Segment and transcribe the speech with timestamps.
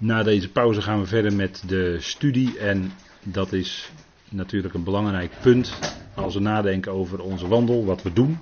[0.00, 3.90] Na deze pauze gaan we verder met de studie en dat is
[4.28, 5.78] natuurlijk een belangrijk punt
[6.14, 8.38] als we nadenken over onze wandel, wat we doen,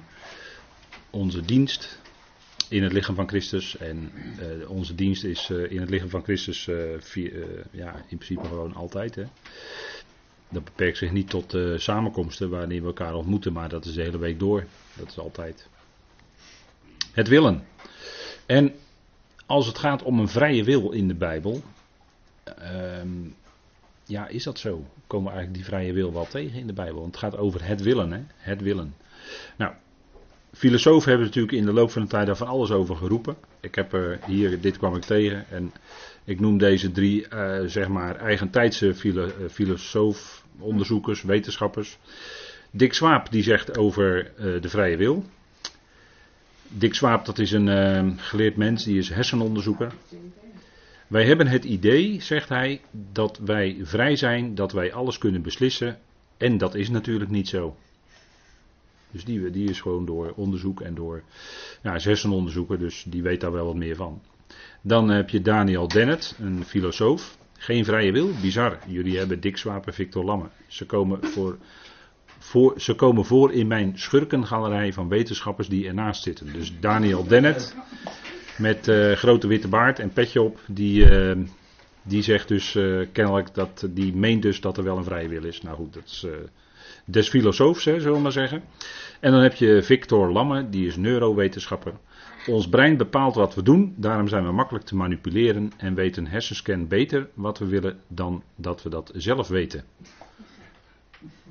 [1.11, 2.01] onze dienst
[2.69, 3.77] in het lichaam van Christus.
[3.77, 4.13] En
[4.61, 6.69] uh, onze dienst is uh, in het lichaam van Christus
[6.99, 7.31] via,
[7.71, 9.15] ja, in principe gewoon altijd.
[9.15, 9.25] Hè.
[10.49, 14.19] Dat beperkt zich niet tot samenkomsten wanneer we elkaar ontmoeten, maar dat is de hele
[14.19, 14.65] week door.
[14.95, 15.69] Dat is altijd.
[17.13, 17.65] Het willen.
[18.47, 18.75] En
[19.49, 21.63] als het gaat om een vrije wil in de Bijbel,
[22.45, 23.09] ehm,
[24.05, 24.85] ja, is dat zo?
[25.07, 27.01] Komen we eigenlijk die vrije wil wel tegen in de Bijbel?
[27.01, 28.21] Want het gaat over het willen, hè?
[28.37, 28.95] Het willen.
[29.57, 29.73] Nou,
[30.53, 33.37] filosofen hebben natuurlijk in de loop van de tijd daar van alles over geroepen.
[33.61, 35.73] Ik heb er hier, dit kwam ik tegen, en
[36.25, 41.99] ik noem deze drie, uh, zeg maar, eigentijdse filo uh, filosoof, onderzoekers, wetenschappers.
[42.71, 45.25] Dick Swaap die zegt over de vrije wil.
[46.69, 49.93] Dick Swaap, dat is een uh, geleerd mens, die is hersenonderzoeker.
[51.07, 52.81] Wij hebben het idee, zegt hij,
[53.13, 55.99] dat wij vrij zijn, dat wij alles kunnen beslissen.
[56.37, 57.77] En dat is natuurlijk niet zo.
[59.11, 61.23] Dus die, die is gewoon door onderzoek en door.
[61.83, 64.21] Ja, is hersenonderzoeker, dus die weet daar wel wat meer van.
[64.81, 67.39] Dan heb je Daniel Dennett, een filosoof.
[67.53, 68.79] Geen vrije wil, bizar.
[68.87, 70.49] Jullie hebben Dick Swaap en Victor Lamme.
[70.67, 71.59] Ze komen voor
[72.39, 76.53] voor, ze komen voor in mijn schurkengalerij van wetenschappers die ernaast zitten.
[76.53, 77.77] Dus Daniel Dennett
[78.59, 81.37] met uh, grote witte baard en petje op, die, uh,
[82.03, 85.45] die zegt dus uh, kennelijk dat, die meent dus dat er wel een vrije wil
[85.45, 85.63] is.
[85.63, 86.27] Nou goed, dat is
[87.05, 88.63] des filosoofs, hè, zullen we maar zeggen.
[89.21, 91.93] En dan heb je Victor Lamme, die is neurowetenschapper.
[92.47, 96.89] Ons brein bepaalt wat we doen, daarom zijn we makkelijk te manipuleren en weten hersenscan
[96.89, 99.85] beter wat we willen dan dat we dat zelf weten.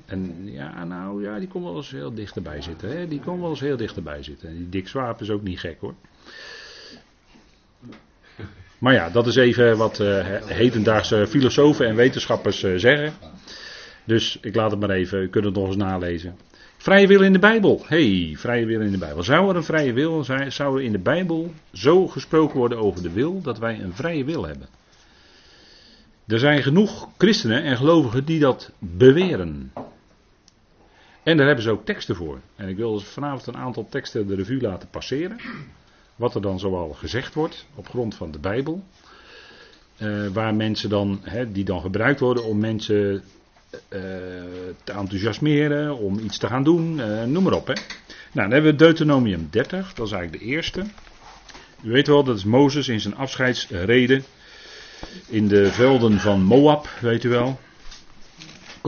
[0.08, 2.98] En ja, nou ja, die komt wel eens heel dichterbij zitten.
[2.98, 3.08] Hè?
[3.08, 4.48] Die komt wel eens heel dichterbij zitten.
[4.48, 5.94] En die Dick Swaap is ook niet gek hoor.
[8.78, 13.12] Maar ja, dat is even wat uh, hedendaagse filosofen en wetenschappers uh, zeggen.
[14.04, 16.36] Dus ik laat het maar even, u kunt het nog eens nalezen.
[16.76, 17.84] Vrije wil in de Bijbel.
[17.86, 19.22] hey, vrije wil in de Bijbel.
[19.22, 20.52] Zou er een vrije wil zijn?
[20.52, 24.24] Zou er in de Bijbel zo gesproken worden over de wil dat wij een vrije
[24.24, 24.68] wil hebben?
[26.26, 29.72] Er zijn genoeg christenen en gelovigen die dat beweren.
[31.28, 32.38] En daar hebben ze ook teksten voor.
[32.56, 35.36] En ik wil dus vanavond een aantal teksten de revue laten passeren.
[36.16, 38.82] Wat er dan zoal gezegd wordt op grond van de Bijbel.
[39.98, 43.22] Uh, waar mensen dan, die dan gebruikt worden om mensen uh,
[44.84, 47.66] te enthousiasmeren, om iets te gaan doen, uh, noem maar op.
[47.66, 47.74] Hè.
[47.74, 47.84] Nou,
[48.32, 50.84] dan hebben we Deuteronomium 30, dat is eigenlijk de eerste.
[51.82, 54.24] U weet wel, dat is Mozes in zijn afscheidsreden
[55.26, 57.58] in de velden van Moab, weet u wel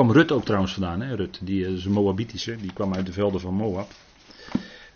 [0.01, 1.15] kwam Rut ook trouwens vandaan, hè?
[1.15, 3.91] Rut, die is een Moabitische, die kwam uit de velden van Moab.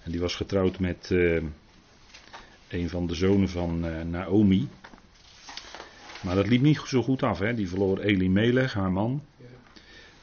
[0.03, 1.42] En die was getrouwd met uh,
[2.69, 4.69] een van de zonen van uh, Naomi.
[6.20, 7.54] Maar dat liep niet zo goed af, hè?
[7.54, 9.22] Die verloor Elimelech, haar man.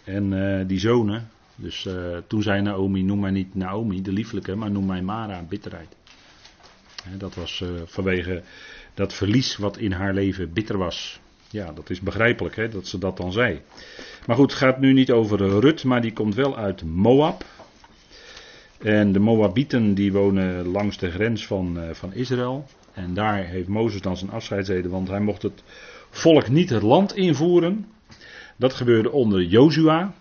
[0.04, 1.30] En die zonen.
[1.56, 1.88] Dus
[2.28, 5.96] toen zei Naomi, noem mij niet Naomi, de lieflijke, maar noem mij Mara, bitterheid.
[7.04, 8.44] Hè, dat was vanwege
[8.94, 11.20] dat verlies wat in haar leven bitter was.
[11.52, 13.62] Ja, dat is begrijpelijk hè, dat ze dat dan zei.
[14.26, 17.46] Maar goed, het gaat nu niet over Rut, maar die komt wel uit Moab.
[18.78, 22.66] En de Moabieten die wonen langs de grens van, uh, van Israël.
[22.94, 25.64] En daar heeft Mozes dan zijn afscheidsreden, want hij mocht het
[26.10, 27.86] volk niet het land invoeren.
[28.58, 30.14] Dat gebeurde onder Jozua.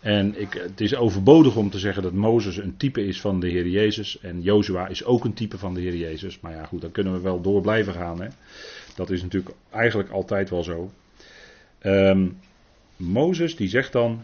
[0.00, 3.48] En ik, het is overbodig om te zeggen dat Mozes een type is van de
[3.48, 4.20] Heer Jezus.
[4.20, 6.40] En Jozua is ook een type van de Heer Jezus.
[6.40, 8.20] Maar ja, goed, dan kunnen we wel door blijven gaan.
[8.20, 8.28] Hè.
[8.96, 10.90] Dat is natuurlijk eigenlijk altijd wel zo.
[11.82, 12.38] Um,
[12.96, 14.22] Mozes die zegt dan,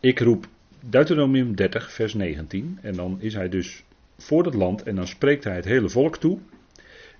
[0.00, 0.46] ik roep
[0.80, 3.84] Deuteronomium 30 vers 19 en dan is hij dus
[4.18, 6.38] voor het land en dan spreekt hij het hele volk toe.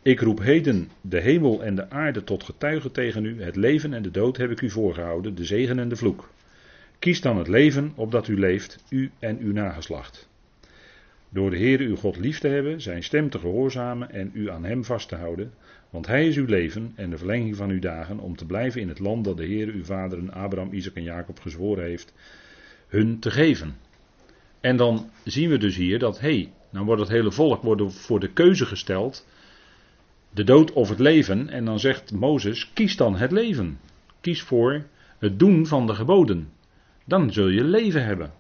[0.03, 4.03] Ik roep heden de hemel en de aarde tot getuigen tegen u, het leven en
[4.03, 6.31] de dood heb ik u voorgehouden, de zegen en de vloek.
[6.99, 10.29] Kies dan het leven, opdat u leeft, u en uw nageslacht.
[11.35, 14.65] Door de Heer uw God lief te hebben, zijn stem te gehoorzamen en u aan
[14.65, 15.53] hem vast te houden,
[15.91, 18.89] want hij is uw leven en de verlenging van uw dagen om te blijven in
[18.89, 22.13] het land dat de Heer uw vaderen Abraham, Isaac en Jacob gezworen heeft
[22.89, 23.77] hun te geven.
[24.61, 28.21] En dan zien we dus hier dat, hé, hey, dan wordt het hele volk voor
[28.21, 29.27] de keuze gesteld,
[30.31, 31.49] de dood of het leven.
[31.49, 33.79] En dan zegt Mozes, kies dan het leven.
[34.21, 34.85] Kies voor
[35.19, 36.49] het doen van de geboden.
[37.05, 38.33] Dan zul je leven hebben.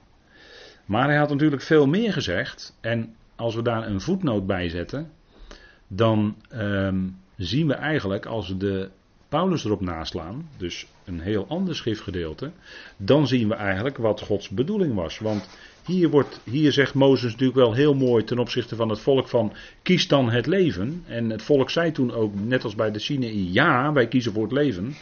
[0.84, 2.76] Maar hij had natuurlijk veel meer gezegd.
[2.80, 5.10] En als we daar een voetnoot bij zetten,
[5.88, 8.90] dan um, zien we eigenlijk als we de
[9.28, 12.50] Paulus erop naslaan, dus een heel ander schriftgedeelte,
[12.96, 15.18] dan zien we eigenlijk wat Gods bedoeling was.
[15.18, 15.48] Want
[15.86, 19.52] hier, wordt, hier zegt Mozes natuurlijk wel heel mooi ten opzichte van het volk van
[19.82, 21.04] kies dan het leven.
[21.06, 24.42] En het volk zei toen ook, net als bij de Sinai, ja, wij kiezen voor
[24.42, 24.94] het leven.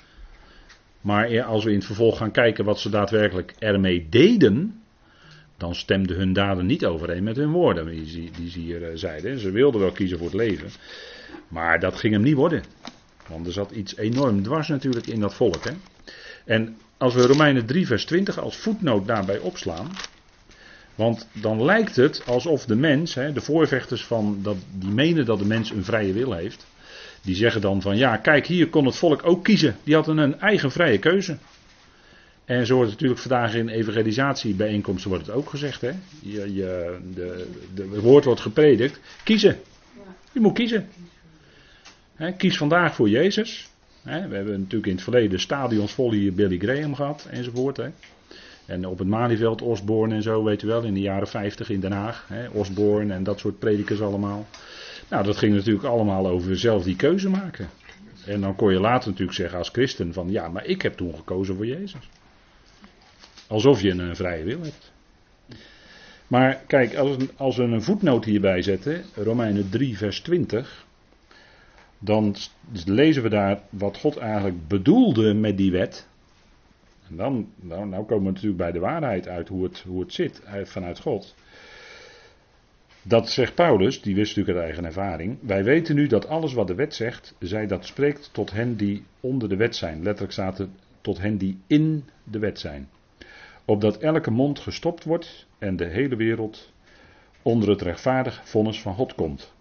[1.01, 4.82] Maar als we in het vervolg gaan kijken wat ze daadwerkelijk ermee deden,
[5.57, 9.39] dan stemden hun daden niet overeen met hun woorden, die, die ze hier eh, zeiden.
[9.39, 10.71] Ze wilden wel kiezen voor het leven,
[11.49, 12.63] maar dat ging hem niet worden.
[13.27, 15.65] Want er zat iets enorm dwars natuurlijk in dat volk.
[15.65, 15.73] Hè?
[16.45, 19.91] En als we Romeinen 3, vers 20 als voetnoot daarbij opslaan.
[20.95, 25.39] Want dan lijkt het alsof de mens, hè, de voorvechters van dat, die menen dat
[25.39, 26.67] de mens een vrije wil heeft.
[27.23, 29.77] Die zeggen dan van ja, kijk hier kon het volk ook kiezen.
[29.85, 31.37] Die hadden een eigen vrije keuze.
[32.53, 35.81] En zo wordt natuurlijk vandaag in evangelisatiebijeenkomsten wordt het ook gezegd.
[35.81, 35.91] Hè?
[36.21, 39.01] Je, je, de, de, het woord wordt gepredikt.
[39.25, 39.57] Kiezen.
[40.33, 40.89] Je moet kiezen.
[42.37, 43.69] kies vandaag voor Jezus.
[44.03, 47.81] we hebben natuurlijk in het verleden stadions vol hier Billy Graham gehad enzovoort.
[48.67, 51.81] En op het Malieveld, Osborne en zo, weet u wel, in de jaren 50 in
[51.81, 52.29] Den Haag.
[52.53, 54.47] Osborne en dat soort predikers allemaal.
[55.09, 57.69] Nou, dat ging natuurlijk allemaal over zelf die keuze maken.
[58.27, 61.15] En dan kon je later natuurlijk zeggen als christen van ja, maar ik heb toen
[61.15, 62.09] gekozen voor Jezus.
[63.53, 64.93] Alsof je een vrije wil hebt.
[66.27, 70.87] Maar kijk, als, als we een voetnoot hierbij zetten, Romeinen 3, vers 20,
[71.99, 72.35] dan
[72.85, 76.09] lezen we daar wat God eigenlijk bedoelde met die wet.
[77.09, 80.13] En dan nou, nou komen we natuurlijk bij de waarheid uit hoe het, hoe het
[80.13, 81.35] zit vanuit God.
[83.03, 85.39] Dat zegt Paulus, die wist natuurlijk uit eigen ervaring.
[85.41, 89.05] Wij weten nu dat alles wat de wet zegt, zij dat spreekt tot hen die
[89.21, 90.03] onder de wet zijn.
[90.03, 90.71] Letterlijk staat het
[91.01, 92.89] tot hen die in de wet zijn.
[93.65, 96.73] Opdat elke mond gestopt wordt en de hele wereld
[97.43, 99.53] onder het rechtvaardig vonnis van God komt.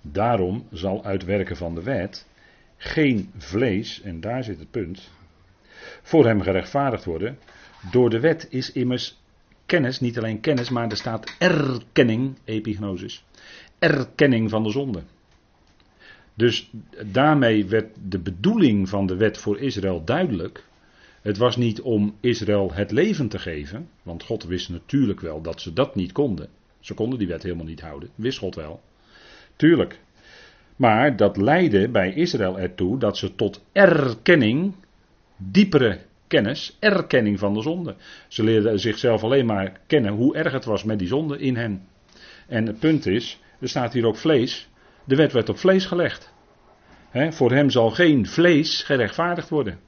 [0.00, 2.28] Daarom zal uit werken van de wet
[2.76, 5.10] geen vlees, en daar zit het punt,
[6.02, 7.38] voor hem gerechtvaardigd worden.
[7.90, 9.18] Door de wet is immers
[9.66, 13.24] kennis, niet alleen kennis, maar er staat erkenning, epignosis,
[13.78, 15.02] erkenning van de zonde.
[16.34, 16.70] Dus
[17.06, 20.64] daarmee werd de bedoeling van de wet voor Israël duidelijk.
[21.22, 25.60] Het was niet om Israël het leven te geven, want God wist natuurlijk wel dat
[25.60, 26.48] ze dat niet konden.
[26.80, 28.80] Ze konden die wet helemaal niet houden, wist God wel.
[29.56, 30.00] Tuurlijk.
[30.76, 34.74] Maar dat leidde bij Israël ertoe dat ze tot erkenning,
[35.36, 37.96] diepere kennis, erkenning van de zonde.
[38.28, 41.86] Ze leerden zichzelf alleen maar kennen hoe erg het was met die zonde in hen.
[42.46, 44.68] En het punt is, er staat hier ook vlees.
[45.04, 46.32] De wet werd op vlees gelegd.
[47.12, 49.78] voor hem zal geen vlees gerechtvaardigd worden.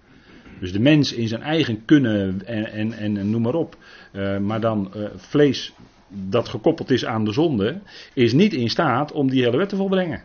[0.62, 3.76] Dus de mens in zijn eigen kunnen en, en, en noem maar op.
[4.12, 5.72] Uh, maar dan uh, vlees
[6.08, 7.80] dat gekoppeld is aan de zonde,
[8.14, 10.22] is niet in staat om die hele wet te volbrengen.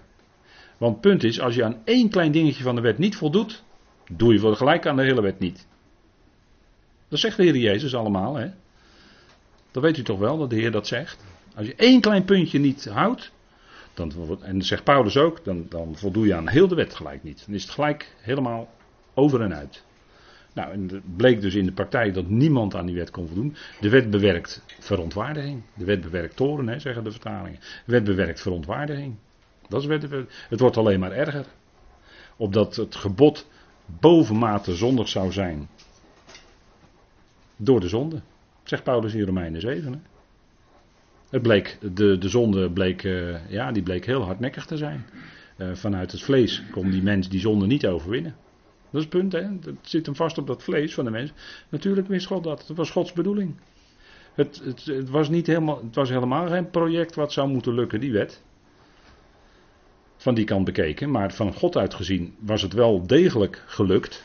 [0.77, 3.63] Want het punt is, als je aan één klein dingetje van de wet niet voldoet,
[4.11, 5.67] doe je voor gelijk aan de hele wet niet.
[7.07, 8.47] Dat zegt de Heer Jezus allemaal, hè?
[9.71, 11.23] Dat weet u toch wel, dat de Heer dat zegt.
[11.55, 13.31] Als je één klein puntje niet houdt,
[13.93, 17.43] dan, en zegt Paulus ook, dan, dan voldoe je aan heel de wet gelijk niet.
[17.45, 18.69] Dan is het gelijk helemaal
[19.13, 19.85] over en uit.
[20.57, 23.55] Nou, en het bleek dus in de praktijk dat niemand aan die wet kon voldoen.
[23.79, 25.61] De wet bewerkt verontwaardiging.
[25.73, 27.59] De wet bewerkt toren, hè, zeggen de vertalingen.
[27.85, 29.15] De wet bewerkt verontwaardiging.
[29.69, 30.07] Dat is wet,
[30.49, 31.45] het wordt alleen maar erger.
[32.37, 33.47] Opdat het gebod
[33.85, 35.69] bovenmate zondig zou zijn.
[37.55, 38.21] Door de zonde.
[38.63, 39.93] Zegt Paulus in Romeinen 7.
[39.93, 39.99] Hè.
[41.29, 45.05] Het bleek, de, de zonde bleek, uh, ja, die bleek heel hardnekkig te zijn.
[45.57, 48.35] Uh, vanuit het vlees kon die mens die zonde niet overwinnen.
[48.89, 49.59] Dat is het punt, hè?
[49.59, 51.31] Dat zit hem vast op dat vlees van de mens.
[51.69, 52.63] Natuurlijk wist God dat.
[52.67, 53.55] Dat was Gods bedoeling.
[54.33, 57.99] Het, het, het, was niet helemaal, het was helemaal geen project wat zou moeten lukken,
[57.99, 58.43] die wet.
[60.17, 61.11] Van die kant bekeken.
[61.11, 64.23] Maar van God uitgezien was het wel degelijk gelukt.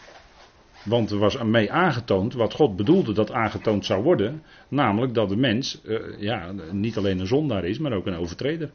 [0.85, 4.42] Want er was mee aangetoond wat God bedoelde dat aangetoond zou worden.
[4.69, 8.71] Namelijk dat de mens uh, ja, niet alleen een zondaar is, maar ook een overtreder.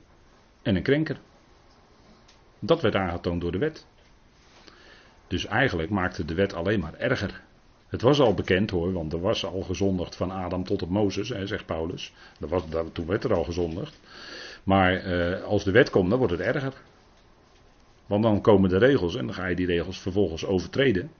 [0.61, 1.19] En een krenker.
[2.59, 3.87] Dat werd aangetoond door de wet.
[5.27, 7.41] Dus eigenlijk maakte de wet alleen maar erger.
[7.87, 11.29] Het was al bekend hoor, want er was al gezondigd van Adam tot op Mozes,
[11.29, 12.13] hè, zegt Paulus.
[12.39, 13.99] Dat was, dat, toen werd er al gezondigd.
[14.63, 16.73] Maar eh, als de wet komt, dan wordt het erger.
[18.05, 21.11] Want dan komen de regels en dan ga je die regels vervolgens overtreden.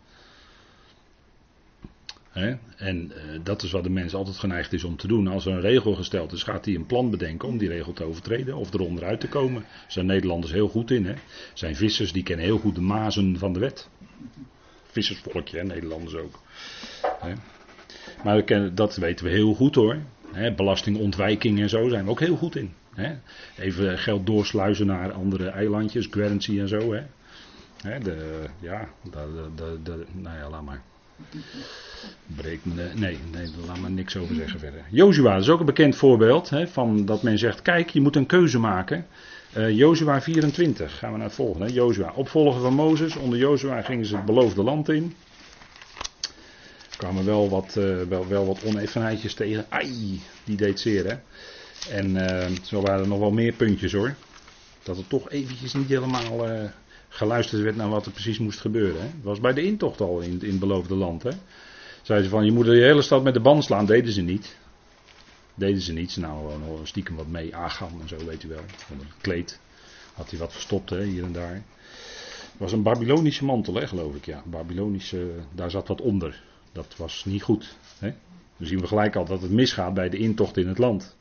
[2.77, 5.27] En uh, dat is wat de mens altijd geneigd is om te doen.
[5.27, 8.03] Als er een regel gesteld is, gaat hij een plan bedenken om die regel te
[8.03, 9.61] overtreden of eronder uit te komen.
[9.61, 11.05] Daar zijn Nederlanders heel goed in.
[11.05, 11.13] Hè?
[11.53, 13.89] Zijn vissers die kennen heel goed de mazen van de wet.
[14.83, 15.63] Vissersvolkje?
[15.63, 16.39] Nederlanders ook.
[18.23, 19.97] Maar dat weten we heel goed hoor.
[20.55, 22.73] Belastingontwijking en zo zijn we ook heel goed in.
[23.57, 26.95] Even geld doorsluizen naar andere eilandjes, Guernsey en zo.
[28.03, 30.81] De, ja, de, de, de, nou ja, laat maar.
[32.35, 34.81] Breek me nee, nee, laat maar niks over zeggen verder.
[34.89, 38.25] Jozua, is ook een bekend voorbeeld hè, van dat men zegt: kijk, je moet een
[38.25, 39.05] keuze maken.
[39.57, 41.73] Uh, Jozua 24, gaan we naar het volgende.
[41.73, 43.15] Jozua, opvolger van Mozes.
[43.15, 45.15] Onder Jozua gingen ze het beloofde land in.
[46.91, 49.65] Er kwamen wel wat, uh, wel, wel wat onevenheidjes tegen.
[49.69, 51.15] Ai, die deed zeer hè.
[51.95, 54.15] En uh, zo waren er nog wel meer puntjes hoor.
[54.83, 56.47] Dat het toch eventjes niet helemaal
[57.09, 59.01] geluisterd werd naar wat er precies moest gebeuren.
[59.01, 59.07] Hè.
[59.21, 61.23] Was bij de intocht al in, in het beloofde land.
[61.23, 61.31] Hè.
[62.01, 63.85] Zeiden ze van, je moet de hele stad met de band slaan.
[63.85, 64.57] Deden ze niet.
[65.55, 66.11] Deden ze niet.
[66.11, 67.55] Ze namen gewoon stiekem wat mee.
[67.55, 68.63] Agam en zo, weet u wel.
[68.91, 69.59] Onder het kleed
[70.13, 71.53] had hij wat verstopt hè, hier en daar.
[71.53, 74.25] Het was een Babylonische mantel, hè, geloof ik.
[74.25, 76.43] Ja, Babylonische, daar zat wat onder.
[76.71, 77.75] Dat was niet goed.
[77.99, 78.13] Hè.
[78.57, 81.15] Dan zien we gelijk al dat het misgaat bij de intocht in het land.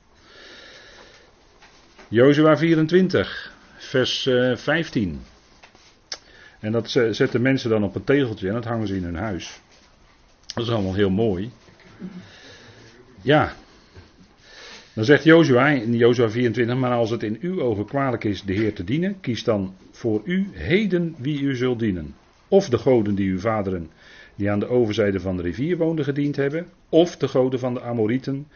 [2.08, 4.22] Jozua 24, vers
[4.54, 5.20] 15.
[6.66, 9.60] En dat zetten mensen dan op een tegeltje en dat hangen ze in hun huis.
[10.54, 11.50] Dat is allemaal heel mooi.
[13.22, 13.52] Ja.
[14.92, 18.52] Dan zegt Jozua in Jozua 24, maar als het in uw ogen kwalijk is de
[18.52, 22.14] Heer te dienen, kies dan voor u heden wie u zult dienen.
[22.48, 23.90] Of de goden die uw vaderen,
[24.34, 27.80] die aan de overzijde van de rivier woonden, gediend hebben, of de goden van de
[27.80, 28.48] Amorieten,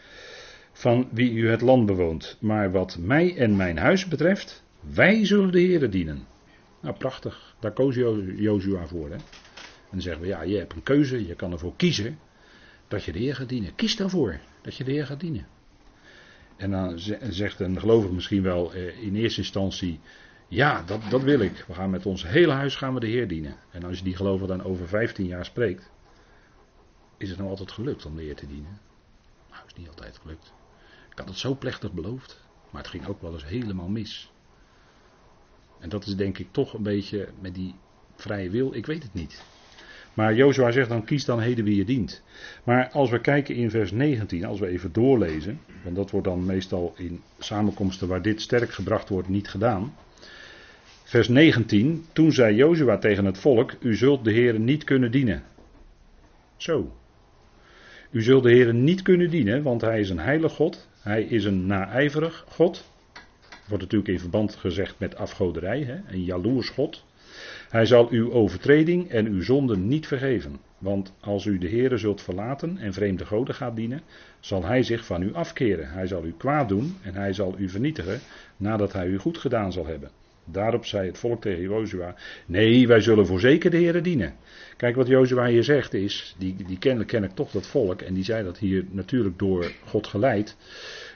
[0.73, 2.37] van wie u het land bewoont.
[2.41, 4.63] Maar wat mij en mijn huis betreft,
[4.95, 6.30] wij zullen de Heer dienen.
[6.81, 7.57] Nou, prachtig.
[7.59, 7.95] Daar koos
[8.37, 9.09] Jozua voor.
[9.09, 9.15] Hè?
[9.15, 12.19] En dan zeggen we, ja, je hebt een keuze, je kan ervoor kiezen
[12.89, 13.75] dat je de Heer gaat dienen.
[13.75, 15.47] Kies daarvoor dat je de Heer gaat dienen.
[16.57, 16.99] En dan
[17.31, 20.01] zegt een gelovige misschien wel eh, in eerste instantie,
[20.49, 21.65] ja, dat, dat wil ik.
[21.67, 23.57] We gaan met ons hele huis gaan we de Heer dienen.
[23.71, 25.91] En als je die gelovige dan over 15 jaar spreekt,
[27.17, 28.81] is het nou altijd gelukt om de Heer te dienen?
[29.51, 30.53] Nou, is niet altijd gelukt.
[31.11, 34.33] Ik had het zo plechtig beloofd, maar het ging ook wel eens helemaal mis.
[35.81, 37.75] En dat is denk ik toch een beetje met die
[38.17, 39.43] vrije wil, ik weet het niet.
[40.15, 42.23] Maar Jozua zegt dan kies dan heden wie je dient.
[42.65, 46.47] Maar als we kijken in vers 19, als we even doorlezen, want dat wordt dan
[46.47, 49.95] meestal in samenkomsten waar dit sterk gebracht wordt niet gedaan.
[51.03, 55.43] Vers 19, toen zei Jozua tegen het volk, u zult de Heer niet kunnen dienen.
[56.57, 56.93] Zo.
[58.11, 61.45] U zult de Heer niet kunnen dienen, want hij is een heilig God, hij is
[61.45, 62.91] een naijverig God.
[63.71, 65.97] Wordt natuurlijk in verband gezegd met afgoderij, hè?
[66.09, 67.05] een jaloers God.
[67.69, 70.61] Hij zal uw overtreding en uw zonden niet vergeven.
[70.79, 74.01] Want als u de Heere zult verlaten en vreemde goden gaat dienen,
[74.41, 75.91] zal hij zich van u afkeren.
[75.91, 78.21] Hij zal u kwaad doen en hij zal u vernietigen
[78.57, 80.11] nadat hij u goed gedaan zal hebben.
[80.45, 82.15] Daarop zei het volk tegen Jozua:
[82.47, 84.35] Nee, wij zullen voorzeker de Heere dienen.
[84.77, 88.25] Kijk wat Jozua hier zegt is, die, die ken ik toch dat volk, en die
[88.25, 90.57] zei dat hier natuurlijk door God geleid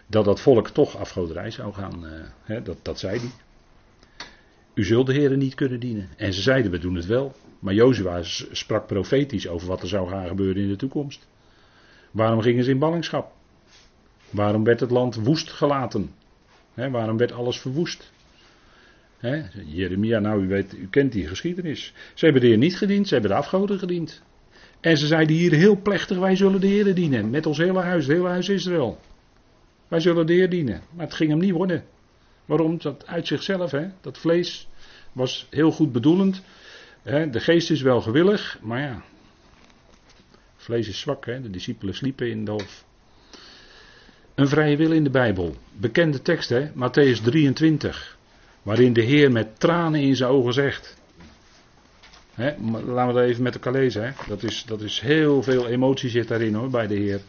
[0.06, 2.04] dat dat volk toch afgoderij zou gaan.
[2.04, 2.10] Uh,
[2.42, 3.30] hè, dat, dat zei hij.
[4.74, 6.08] U zult de heren niet kunnen dienen.
[6.16, 7.34] En ze zeiden, we doen het wel.
[7.58, 11.26] Maar Jozua sprak profetisch over wat er zou gaan gebeuren in de toekomst.
[12.10, 13.32] Waarom gingen ze in ballingschap?
[14.30, 16.10] Waarom werd het land woest gelaten?
[16.74, 18.12] waarom werd alles verwoest?
[19.66, 21.92] Jeremia, nou u, weet, u kent die geschiedenis.
[22.14, 24.22] Ze hebben de Heer niet gediend, ze hebben de afgoden gediend.
[24.80, 27.30] En ze zeiden hier heel plechtig, wij zullen de Heer dienen.
[27.30, 28.98] Met ons hele huis, het hele huis Israël.
[29.88, 30.82] Wij zullen de Heer dienen.
[30.94, 31.84] Maar het ging hem niet worden.
[32.44, 32.78] Waarom?
[32.78, 33.86] Dat uit zichzelf, hè?
[34.00, 34.68] dat vlees
[35.12, 36.42] was heel goed bedoelend.
[37.02, 37.30] Hè?
[37.30, 39.02] De geest is wel gewillig, maar ja.
[40.56, 41.40] Vlees is zwak, hè?
[41.40, 42.84] de discipelen sliepen in de hof.
[44.34, 45.56] Een vrije wil in de Bijbel.
[45.72, 46.70] Bekende tekst, hè?
[46.70, 48.18] Matthäus 23.
[48.62, 50.96] Waarin de Heer met tranen in zijn ogen zegt.
[52.34, 52.54] Hè?
[52.86, 54.04] Laten we dat even met elkaar lezen.
[54.04, 54.10] Hè?
[54.28, 57.20] Dat, is, dat is heel veel emotie zit daarin hoor, bij de Heer.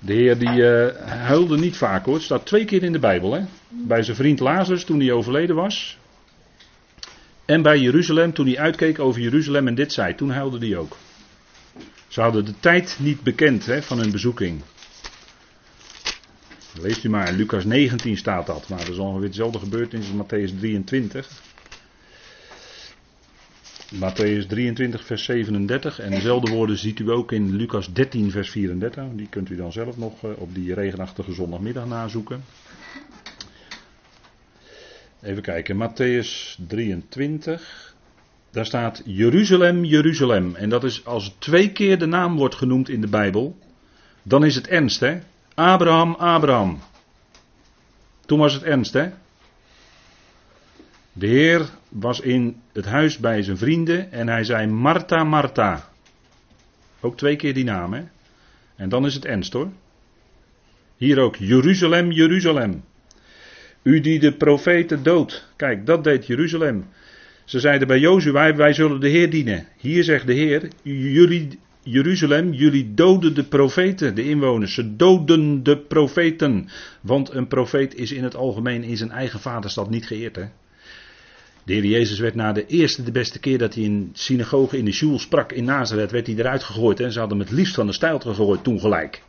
[0.00, 2.14] De Heer die uh, huilde niet vaak hoor.
[2.14, 3.32] Het staat twee keer in de Bijbel.
[3.32, 3.40] Hè?
[3.68, 5.98] Bij zijn vriend Lazarus toen hij overleden was.
[7.44, 10.14] En bij Jeruzalem toen hij uitkeek over Jeruzalem en dit zei.
[10.14, 10.96] Toen huilde hij ook.
[12.08, 14.62] Ze hadden de tijd niet bekend hè, van hun bezoeking.
[16.80, 18.68] Leest u maar, in Lucas 19 staat dat.
[18.68, 21.28] Maar dat is ongeveer hetzelfde gebeurd in Matthäus 23.
[23.94, 25.98] Matthäus 23, vers 37.
[26.00, 29.04] En dezelfde woorden ziet u ook in Lucas 13, vers 34.
[29.12, 32.44] Die kunt u dan zelf nog eh, op die regenachtige zondagmiddag nazoeken.
[35.22, 37.94] Even kijken, Matthäus 23.
[38.50, 40.54] Daar staat Jeruzalem, Jeruzalem.
[40.54, 43.58] En dat is als twee keer de naam wordt genoemd in de Bijbel.
[44.22, 45.18] Dan is het ernst, hè?
[45.54, 46.78] Abraham, Abraham.
[48.26, 49.10] Toen was het ernst, hè?
[51.18, 55.88] De Heer was in het huis bij zijn vrienden en hij zei Martha, Martha.
[57.00, 58.02] Ook twee keer die naam, hè?
[58.76, 59.68] En dan is het ernst hoor.
[60.96, 62.84] Hier ook Jeruzalem, Jeruzalem.
[63.82, 65.48] U die de profeten doodt.
[65.56, 66.84] Kijk, dat deed Jeruzalem.
[67.44, 69.66] Ze zeiden bij Jozua, wij zullen de Heer dienen.
[69.76, 74.74] Hier zegt de Heer, jullie, Jeruzalem, jullie doden de profeten, de inwoners.
[74.74, 76.68] Ze doden de profeten.
[77.00, 80.36] Want een profeet is in het algemeen in zijn eigen vaderstad niet geëerd.
[80.36, 80.44] Hè?
[81.66, 84.84] De Heer Jezus werd na de eerste, de beste keer dat hij in synagoge in
[84.84, 87.00] de Sjoel sprak in Nazareth, werd hij eruit gegooid.
[87.00, 89.22] En ze hadden hem het liefst van de stijl gegooid toen gelijk.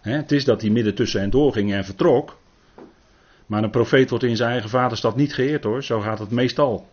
[0.00, 2.38] het is dat hij midden tussen hen doorging en vertrok.
[3.46, 6.88] Maar een profeet wordt in zijn eigen vaderstad niet geëerd hoor, zo gaat het meestal.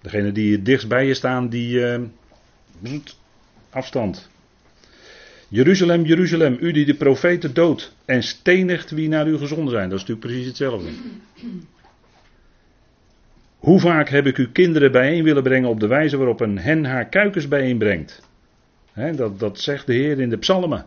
[0.00, 1.98] Degene die het dichtst bij je staan, die
[2.82, 3.00] uh,
[3.70, 4.28] afstand.
[5.48, 9.88] Jeruzalem, Jeruzalem, u die de profeten doodt en stenigt wie naar u gezonden zijn.
[9.88, 10.88] Dat is natuurlijk precies hetzelfde.
[13.66, 16.84] Hoe vaak heb ik uw kinderen bijeen willen brengen op de wijze waarop een hen
[16.84, 18.28] haar kuikens bijeenbrengt?
[18.92, 20.86] He, dat, dat zegt de Heer in de psalmen.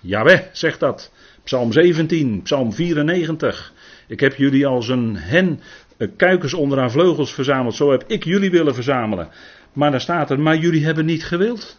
[0.00, 1.12] Jawel, zegt dat.
[1.44, 3.72] Psalm 17, Psalm 94.
[4.06, 5.60] Ik heb jullie als een hen
[5.96, 7.74] eh, kuikens onder haar vleugels verzameld.
[7.74, 9.28] Zo heb ik jullie willen verzamelen.
[9.72, 11.78] Maar dan staat er, maar jullie hebben niet gewild.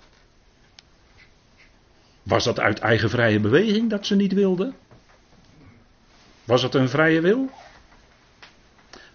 [2.23, 4.73] Was dat uit eigen vrije beweging dat ze niet wilden?
[6.43, 7.49] Was het een vrije wil?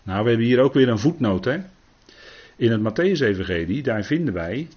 [0.02, 1.44] Nou, we hebben hier ook weer een voetnoot.
[1.44, 1.58] Hè?
[2.56, 4.68] In het Matthäus-evangelie, daar vinden wij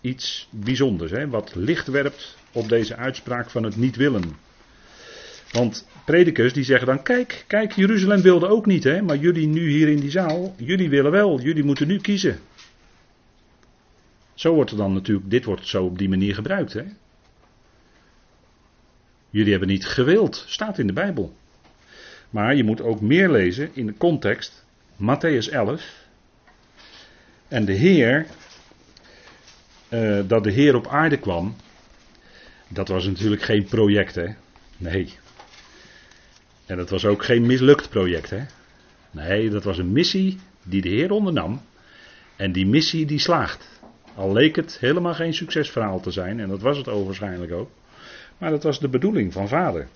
[0.00, 1.10] iets bijzonders.
[1.10, 1.28] Hè?
[1.28, 4.22] Wat licht werpt op deze uitspraak van het niet willen.
[5.54, 9.68] Want predikers die zeggen dan, kijk, kijk, Jeruzalem wilde ook niet, hè, maar jullie nu
[9.68, 12.38] hier in die zaal, jullie willen wel, jullie moeten nu kiezen.
[14.34, 16.82] Zo wordt er dan natuurlijk, dit wordt zo op die manier gebruikt, hè.
[19.30, 21.36] Jullie hebben niet gewild, staat in de Bijbel.
[22.34, 24.64] Maar je moet ook meer lezen in de context,
[24.96, 26.06] Matthäus 11.
[27.48, 28.26] En de Heer,
[29.88, 31.56] uh, dat de Heer op aarde kwam,
[32.68, 34.26] dat was natuurlijk geen project, hè.
[34.76, 35.14] Nee,
[36.66, 38.42] en dat was ook geen mislukt project, hè?
[39.10, 41.60] Nee, dat was een missie die de Heer ondernam.
[42.36, 43.80] En die missie die slaagt.
[44.14, 47.70] Al leek het helemaal geen succesverhaal te zijn, en dat was het waarschijnlijk ook.
[48.38, 49.88] Maar dat was de bedoeling van vader.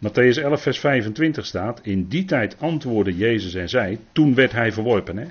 [0.00, 4.72] Matthäus 11, vers 25 staat: In die tijd antwoordde Jezus en zei: Toen werd hij
[4.72, 5.26] verworpen, hè?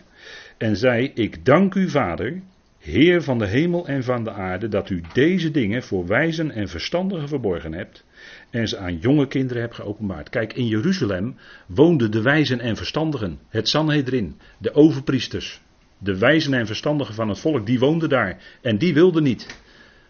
[0.58, 2.42] En zei: Ik dank u, vader,
[2.80, 6.68] Heer van de hemel en van de aarde, dat u deze dingen voor wijzen en
[6.68, 8.04] verstandigen verborgen hebt
[8.50, 10.30] en ze aan jonge kinderen hebt geopenbaard.
[10.30, 15.62] Kijk, in Jeruzalem woonden de wijzen en verstandigen, het Sanhedrin, de overpriesters,
[15.98, 19.62] de wijzen en verstandigen van het volk, die woonden daar en die wilden niet.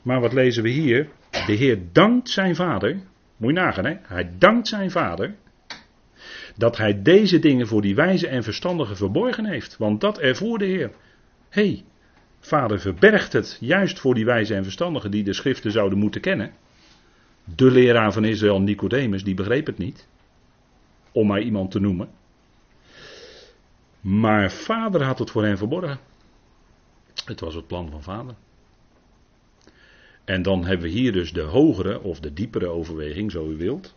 [0.01, 1.07] Maar wat lezen we hier?
[1.45, 2.97] De Heer dankt zijn vader,
[3.39, 5.35] moet je nagaan hè, hij dankt zijn vader
[6.55, 10.65] dat hij deze dingen voor die wijzen en verstandigen verborgen heeft, want dat ervoor de
[10.65, 10.91] Heer.
[11.49, 11.83] Hé, hey,
[12.39, 16.51] vader verbergt het juist voor die wijzen en verstandigen die de schriften zouden moeten kennen.
[17.55, 20.07] De leraar van Israël, Nicodemus, die begreep het niet.
[21.11, 22.09] Om maar iemand te noemen.
[24.01, 25.99] Maar vader had het voor hen verborgen.
[27.25, 28.35] Het was het plan van vader.
[30.29, 33.95] En dan hebben we hier dus de hogere of de diepere overweging, zo u wilt.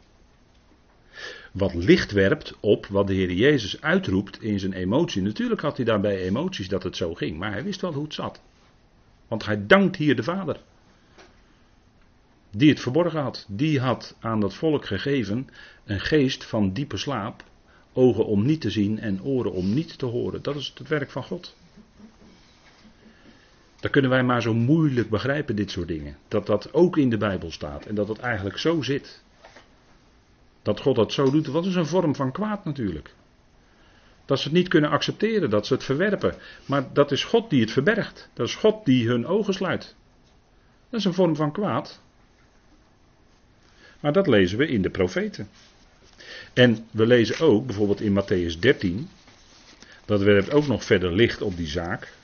[1.53, 5.23] Wat licht werpt op wat de Heer Jezus uitroept in zijn emotie.
[5.23, 8.15] Natuurlijk had hij daarbij emoties dat het zo ging, maar hij wist wel hoe het
[8.15, 8.41] zat.
[9.29, 10.61] Want hij dankt hier de Vader
[12.51, 13.47] die het verborgen had.
[13.49, 15.49] Die had aan dat volk gegeven
[15.85, 17.45] een geest van diepe slaap,
[17.93, 20.43] ogen om niet te zien en oren om niet te horen.
[20.43, 21.57] Dat is het werk van God.
[23.83, 26.17] Dat kunnen wij maar zo moeilijk begrijpen, dit soort dingen.
[26.29, 29.23] Dat dat ook in de Bijbel staat en dat het eigenlijk zo zit.
[30.63, 33.15] Dat God dat zo doet, wat is een vorm van kwaad natuurlijk.
[34.25, 36.35] Dat ze het niet kunnen accepteren, dat ze het verwerpen.
[36.67, 38.29] Maar dat is God die het verbergt.
[38.33, 39.95] Dat is God die hun ogen sluit.
[40.91, 42.01] Dat is een vorm van kwaad.
[44.01, 45.49] Maar dat lezen we in de profeten.
[46.53, 49.09] En we lezen ook bijvoorbeeld in Matthäus 13.
[50.05, 52.21] Dat werpt ook nog verder licht op die zaak.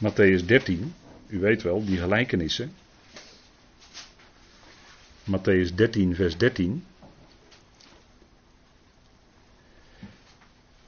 [0.00, 0.94] Matthäus 13,
[1.26, 2.72] u weet wel, die gelijkenissen.
[5.24, 6.84] Matthäus 13, vers 13.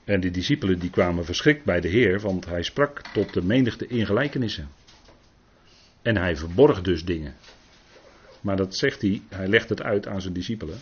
[0.04, 3.86] En de discipelen die kwamen verschrikt bij de Heer, want hij sprak tot de menigte
[3.86, 4.68] in gelijkenissen.
[6.02, 7.34] En hij verborg dus dingen.
[8.40, 10.78] Maar dat zegt hij, hij legt het uit aan zijn discipelen.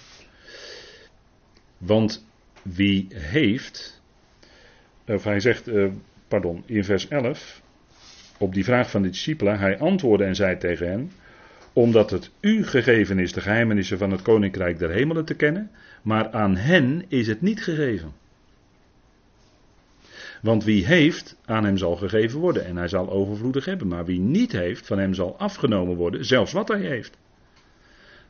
[1.78, 2.24] Want
[2.62, 4.00] wie heeft,
[5.06, 5.92] of hij zegt, uh,
[6.28, 7.60] pardon, in vers 11,
[8.40, 11.12] op die vraag van de discipelen, hij antwoordde en zei tegen hen,
[11.72, 15.70] omdat het u gegeven is de geheimenissen van het koninkrijk der hemelen te kennen,
[16.02, 18.12] maar aan hen is het niet gegeven.
[20.42, 23.88] Want wie heeft, aan hem zal gegeven worden en hij zal overvloedig hebben.
[23.88, 27.18] Maar wie niet heeft, van hem zal afgenomen worden, zelfs wat hij heeft.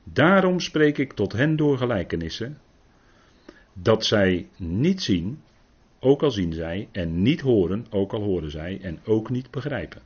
[0.05, 2.59] Daarom spreek ik tot hen door gelijkenissen,
[3.73, 5.43] dat zij niet zien,
[6.01, 10.03] ook al zien zij, en niet horen, ook al horen zij, en ook niet begrijpen.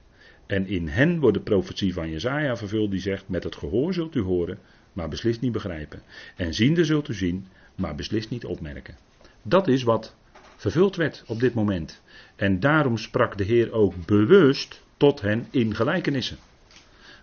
[0.47, 4.15] En in hen wordt de profetie van Jezaja vervuld die zegt, met het gehoor zult
[4.15, 4.59] u horen,
[4.93, 6.03] maar beslist niet begrijpen.
[6.37, 8.97] En ziende zult u zien, maar beslist niet opmerken.
[9.43, 10.15] Dat is wat
[10.57, 12.03] vervuld werd op dit moment.
[12.37, 16.39] En daarom sprak de Heer ook bewust tot hen in gelijkenissen.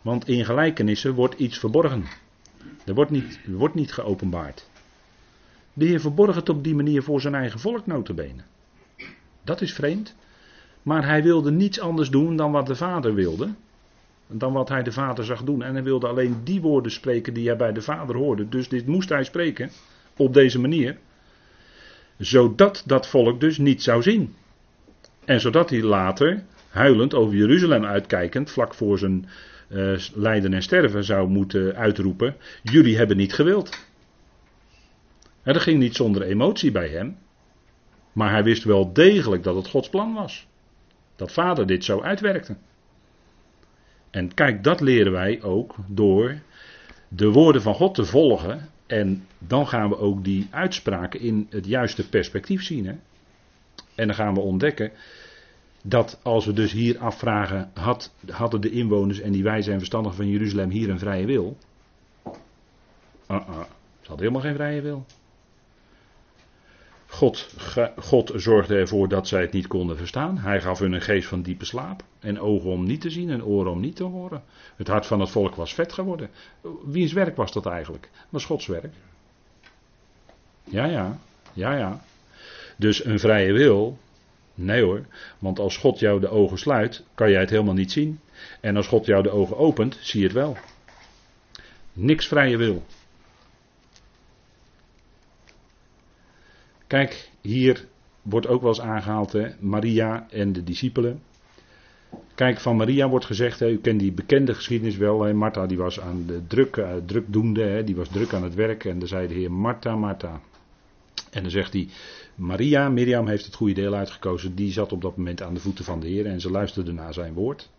[0.01, 2.03] Want in gelijkenissen wordt iets verborgen.
[2.85, 4.69] Er wordt niet, wordt niet geopenbaard.
[5.73, 8.41] De Heer verborg het op die manier voor zijn eigen volk notabene.
[9.43, 10.15] Dat is vreemd.
[10.81, 13.49] Maar hij wilde niets anders doen dan wat de vader wilde.
[14.27, 15.63] Dan wat hij de vader zag doen.
[15.63, 18.49] En hij wilde alleen die woorden spreken die hij bij de vader hoorde.
[18.49, 19.71] Dus dit moest hij spreken.
[20.17, 20.97] Op deze manier.
[22.17, 24.35] Zodat dat volk dus niet zou zien.
[25.25, 29.25] En zodat hij later, huilend over Jeruzalem uitkijkend, vlak voor zijn
[29.69, 33.85] uh, lijden en sterven zou moeten uitroepen: Jullie hebben niet gewild.
[35.43, 37.17] En dat ging niet zonder emotie bij hem.
[38.13, 40.47] Maar hij wist wel degelijk dat het Gods plan was.
[41.15, 42.55] Dat vader dit zo uitwerkte.
[44.09, 46.39] En kijk, dat leren wij ook door
[47.07, 48.69] de woorden van God te volgen.
[48.87, 52.85] En dan gaan we ook die uitspraken in het juiste perspectief zien.
[52.85, 52.93] Hè?
[53.95, 54.91] En dan gaan we ontdekken
[55.83, 60.17] dat als we dus hier afvragen, had, hadden de inwoners en die wijze en verstandigen
[60.17, 61.57] van Jeruzalem hier een vrije wil?
[62.25, 63.47] -uh,
[64.01, 65.05] ze hadden helemaal geen vrije wil.
[67.11, 67.47] God,
[67.97, 70.37] God zorgde ervoor dat zij het niet konden verstaan.
[70.37, 72.03] Hij gaf hun een geest van diepe slaap.
[72.19, 74.43] En ogen om niet te zien en oren om niet te horen.
[74.75, 76.29] Het hart van het volk was vet geworden.
[76.85, 78.09] Wiens werk was dat eigenlijk?
[78.13, 78.93] Dat was Gods werk.
[80.63, 81.19] Ja, ja,
[81.53, 82.01] ja, ja.
[82.75, 83.97] Dus een vrije wil,
[84.53, 85.05] nee hoor.
[85.39, 88.19] Want als God jou de ogen sluit, kan jij het helemaal niet zien.
[88.59, 90.57] En als God jou de ogen opent, zie je het wel.
[91.93, 92.83] Niks vrije wil.
[96.91, 97.87] Kijk, hier
[98.21, 101.21] wordt ook wel eens aangehaald, hè, Maria en de discipelen.
[102.35, 105.77] Kijk, van Maria wordt gezegd, hè, u kent die bekende geschiedenis wel, hè, Martha die
[105.77, 109.07] was aan de druk, uh, drukdoende, hè, die was druk aan het werk en dan
[109.07, 110.41] zei de Heer, Martha, Martha.
[111.29, 111.87] En dan zegt hij,
[112.35, 115.85] Maria, Miriam heeft het goede deel uitgekozen, die zat op dat moment aan de voeten
[115.85, 117.69] van de Heer en ze luisterde naar zijn woord.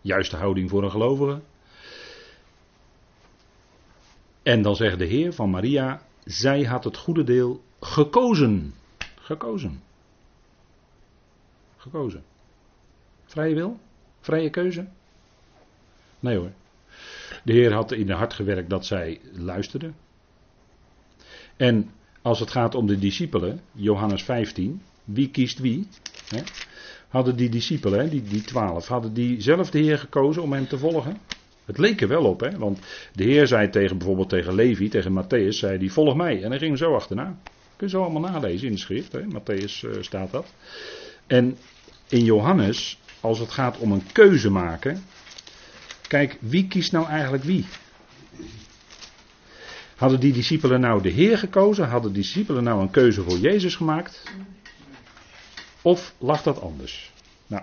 [0.00, 1.40] Juiste houding voor een gelovige.
[4.42, 8.74] En dan zegt de Heer van Maria, zij had het goede deel gekozen.
[9.14, 9.82] Gekozen.
[11.76, 12.22] Gekozen.
[13.24, 13.78] Vrije wil?
[14.20, 14.86] Vrije keuze?
[16.20, 16.52] Nee hoor.
[17.42, 19.92] De Heer had in haar hart gewerkt dat zij luisterde.
[21.56, 21.90] En
[22.22, 25.88] als het gaat om de discipelen, Johannes 15, wie kiest wie?
[26.28, 26.42] Hè?
[27.08, 30.78] Hadden die discipelen, die, die twaalf, hadden die zelf de Heer gekozen om hem te
[30.78, 31.18] volgen?
[31.64, 32.58] Het leek er wel op, hè?
[32.58, 32.78] want
[33.12, 36.42] de Heer zei tegen bijvoorbeeld tegen Levi, tegen Matthäus, zei die volg mij.
[36.42, 37.38] En hij ging zo achterna.
[37.76, 39.20] Kun je zo allemaal nalezen in de schrift, hè?
[39.20, 40.46] Matthäus uh, staat dat.
[41.26, 41.58] En
[42.08, 45.04] in Johannes, als het gaat om een keuze maken,
[46.08, 47.66] kijk, wie kiest nou eigenlijk wie?
[49.96, 51.88] Hadden die discipelen nou de Heer gekozen?
[51.88, 54.22] Hadden die discipelen nou een keuze voor Jezus gemaakt?
[55.82, 57.12] Of lag dat anders?
[57.46, 57.62] Nou,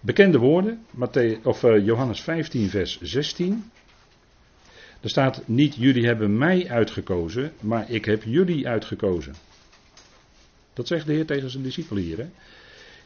[0.00, 3.70] bekende woorden, Matthäus, of uh, Johannes 15, vers 16.
[5.00, 9.34] Er staat niet jullie hebben mij uitgekozen, maar ik heb jullie uitgekozen.
[10.72, 12.18] Dat zegt de Heer tegen zijn discipelen hier.
[12.18, 12.28] Hè?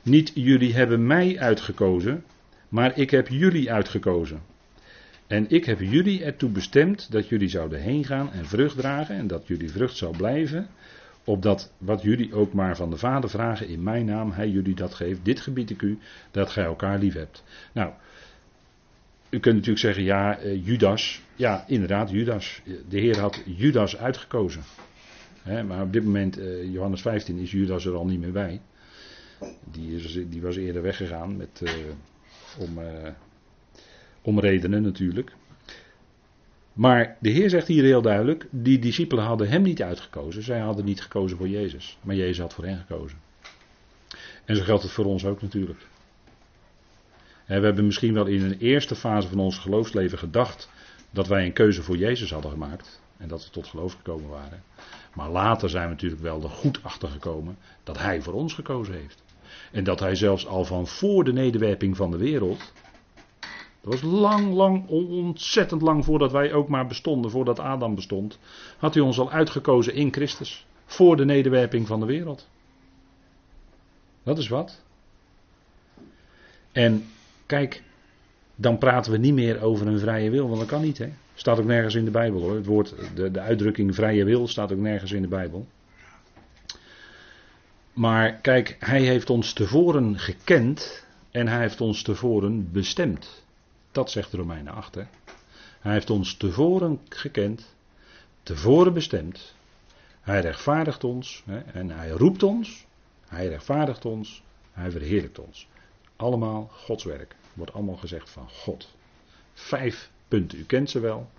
[0.03, 2.25] Niet jullie hebben mij uitgekozen,
[2.69, 4.43] maar ik heb jullie uitgekozen.
[5.27, 9.27] En ik heb jullie ertoe bestemd dat jullie zouden heen gaan en vrucht dragen en
[9.27, 10.69] dat jullie vrucht zou blijven,
[11.25, 14.95] opdat wat jullie ook maar van de Vader vragen in mijn naam, hij jullie dat
[14.95, 15.25] geeft.
[15.25, 15.99] Dit gebied ik u,
[16.31, 17.45] dat gij elkaar lief hebt.
[17.73, 17.93] Nou,
[19.35, 21.23] u kunt natuurlijk zeggen, ja, uh, Judas.
[21.37, 22.63] Ja, inderdaad, Judas.
[22.89, 24.63] De Heer had Judas uitgekozen.
[25.67, 28.61] maar op dit moment, uh, Johannes 15, is Judas er al niet meer bij.
[29.71, 31.71] Die, die was eerder weggegaan met, uh,
[32.59, 32.79] om,
[34.23, 35.33] om redenen natuurlijk.
[36.73, 40.43] Maar de Heer zegt hier heel duidelijk: die discipelen hadden hem niet uitgekozen.
[40.43, 41.99] Zij hadden niet gekozen voor Jezus.
[42.03, 43.19] Maar Jezus had voor hen gekozen.
[44.45, 45.87] En zo geldt het voor ons ook natuurlijk.
[47.47, 50.69] We hebben misschien wel in een eerste fase van ons geloofsleven gedacht
[51.11, 53.03] dat wij een keuze voor Jezus hadden gemaakt.
[53.17, 54.63] En dat we tot geloof gekomen waren.
[55.15, 58.95] Maar later zijn we natuurlijk wel er goed achter gekomen dat Hij voor ons gekozen
[58.95, 59.23] heeft.
[59.73, 62.73] En dat Hij zelfs al van voor de nederwerping van de wereld.
[63.81, 68.39] Dat was lang, lang, ontzettend lang voordat wij ook maar bestonden, voordat Adam bestond.
[68.79, 70.67] Had Hij ons al uitgekozen in Christus.
[70.87, 72.49] Voor de nederwerping van de wereld.
[74.23, 74.83] Dat is wat.
[76.73, 77.07] En
[77.55, 77.83] Kijk,
[78.55, 80.99] dan praten we niet meer over een vrije wil, want dat kan niet.
[80.99, 81.13] Hè?
[81.35, 82.55] Staat ook nergens in de Bijbel hoor.
[82.55, 85.67] Het woord, de, de uitdrukking vrije wil staat ook nergens in de Bijbel.
[87.93, 93.45] Maar kijk, hij heeft ons tevoren gekend en hij heeft ons tevoren bestemd.
[93.93, 94.95] Dat zegt Romeinen 8.
[94.95, 95.03] Hè?
[95.81, 97.75] Hij heeft ons tevoren gekend,
[98.43, 99.55] tevoren bestemd.
[100.21, 101.59] Hij rechtvaardigt ons hè?
[101.59, 102.87] en hij roept ons.
[103.29, 105.69] Hij rechtvaardigt ons, hij verheerlijkt ons.
[106.17, 107.35] Allemaal Gods werk.
[107.55, 108.89] Wordt allemaal gezegd van God.
[109.53, 111.31] Vijf punten, u kent ze wel.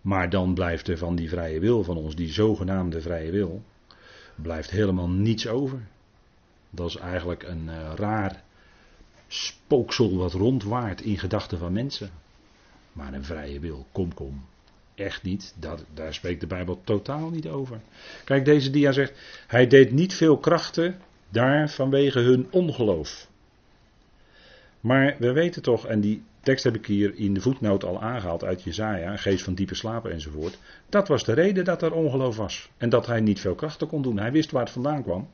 [0.00, 3.62] Maar dan blijft er van die vrije wil van ons, die zogenaamde vrije wil,
[4.34, 5.80] blijft helemaal niets over.
[6.70, 8.42] Dat is eigenlijk een uh, raar
[9.28, 12.10] spooksel wat rondwaart in gedachten van mensen.
[12.92, 14.44] Maar een vrije wil, kom kom.
[14.94, 17.80] Echt niet, dat, daar spreekt de Bijbel totaal niet over.
[18.24, 19.12] Kijk, deze dia zegt,
[19.46, 23.28] hij deed niet veel krachten daar vanwege hun ongeloof.
[24.82, 28.44] Maar we weten toch, en die tekst heb ik hier in de voetnoot al aangehaald
[28.44, 30.58] uit Jezaja, geest van diepe slapen enzovoort.
[30.88, 32.70] Dat was de reden dat er ongeloof was.
[32.76, 34.18] En dat hij niet veel krachten kon doen.
[34.18, 35.28] Hij wist waar het vandaan kwam.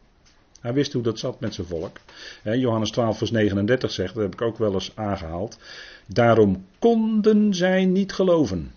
[0.60, 1.96] Hij wist hoe dat zat met zijn volk.
[2.42, 5.58] Johannes 12, vers 39 zegt, dat heb ik ook wel eens aangehaald.
[6.06, 8.72] Daarom konden zij niet geloven.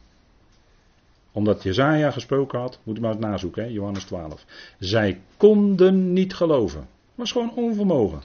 [1.31, 3.71] Omdat Jezaja gesproken had, moet je maar eens nazoeken?
[3.71, 4.45] Johannes 12.
[4.79, 6.87] Zij konden niet geloven.
[7.15, 8.21] was gewoon onvermogen.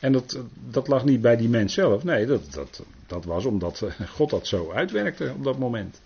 [0.00, 0.38] En dat,
[0.70, 2.04] dat lag niet bij die mens zelf.
[2.04, 6.00] Nee, dat, dat, dat was omdat eh, God dat zo uitwerkte op dat moment.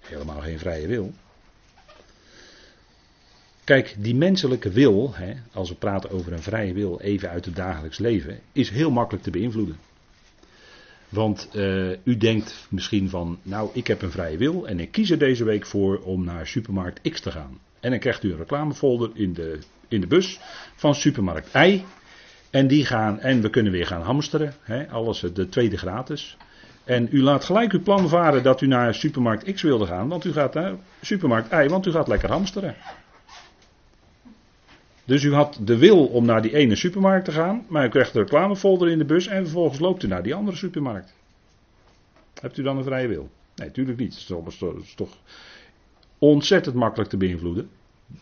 [0.00, 1.12] Helemaal geen vrije wil.
[3.64, 7.56] Kijk, die menselijke wil, hè, als we praten over een vrije wil, even uit het
[7.56, 9.76] dagelijks leven, is heel makkelijk te beïnvloeden.
[11.08, 15.10] Want uh, u denkt misschien van, nou, ik heb een vrije wil en ik kies
[15.10, 17.58] er deze week voor om naar supermarkt X te gaan.
[17.80, 19.58] En dan krijgt u een reclamefolder in de,
[19.88, 20.40] in de bus
[20.76, 21.84] van supermarkt Y.
[22.52, 26.36] En die gaan, en we kunnen weer gaan hamsteren, hè, alles de tweede gratis.
[26.84, 30.24] En u laat gelijk uw plan varen dat u naar supermarkt X wilde gaan, want
[30.24, 32.74] u gaat naar supermarkt Y, want u gaat lekker hamsteren.
[35.04, 38.12] Dus u had de wil om naar die ene supermarkt te gaan, maar u krijgt
[38.12, 41.14] de reclamefolder in de bus en vervolgens loopt u naar die andere supermarkt.
[42.40, 43.30] Hebt u dan een vrije wil?
[43.54, 44.28] Nee, natuurlijk niet.
[44.28, 44.46] Dat
[44.82, 45.16] is toch
[46.18, 47.70] ontzettend makkelijk te beïnvloeden.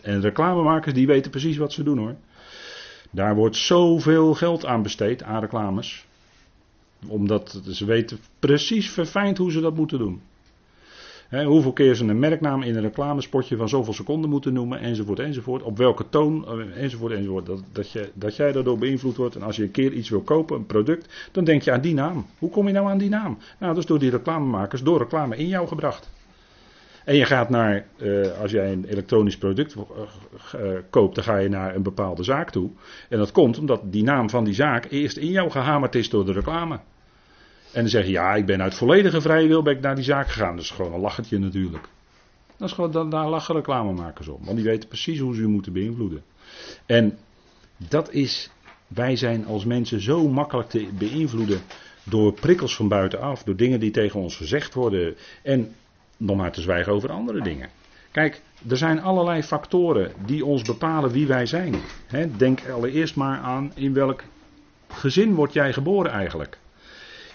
[0.00, 2.16] En reclamemakers die weten precies wat ze doen hoor.
[3.11, 6.07] Daar wordt zoveel geld aan besteed, aan reclames.
[7.07, 10.20] Omdat ze weten precies verfijnd hoe ze dat moeten doen.
[11.31, 15.62] hoeveel keer ze een merknaam in een reclamespotje van zoveel seconden moeten noemen, enzovoort, enzovoort.
[15.62, 17.46] Op welke toon, eh, enzovoort, enzovoort.
[17.46, 19.35] Dat, dat, dat jij daardoor beïnvloed wordt.
[19.35, 21.94] En als je een keer iets wil kopen, een product, dan denk je aan die
[21.94, 22.27] naam.
[22.38, 23.38] Hoe kom je nou aan die naam?
[23.59, 26.11] Nou, dat is door die reclamemakers, door reclame in jou gebracht.
[27.04, 31.48] En je gaat naar, uh, als jij een elektronisch product uh, koopt, dan ga je
[31.48, 32.70] naar een bepaalde zaak toe.
[33.08, 36.24] En dat komt omdat die naam van die zaak eerst in jou gehamerd is door
[36.24, 36.80] de reclame.
[37.72, 40.54] En dan zeg je, ja, ik ben uit volledige vrije wil naar die zaak gegaan.
[40.54, 41.88] Dat is gewoon een lachertje natuurlijk.
[42.56, 44.44] Dat is gewoon, daar lachen reclamemakers om.
[44.44, 46.22] Want die weten precies hoe ze u moeten beïnvloeden.
[46.86, 47.18] En
[47.76, 48.50] dat is,
[48.86, 51.60] wij zijn als mensen zo makkelijk te beïnvloeden
[52.04, 55.14] door prikkels van buitenaf, door dingen die tegen ons gezegd worden.
[55.42, 55.74] En
[56.20, 57.68] nog maar te zwijgen over andere dingen.
[58.11, 61.74] Kijk, er zijn allerlei factoren die ons bepalen wie wij zijn.
[62.37, 64.22] denk allereerst maar aan in welk
[64.88, 66.59] gezin word jij geboren eigenlijk.